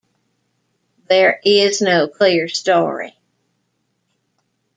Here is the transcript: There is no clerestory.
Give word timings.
There 1.09 1.39
is 1.45 1.79
no 1.79 2.07
clerestory. 2.07 3.13